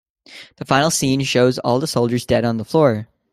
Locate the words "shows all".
1.21-1.79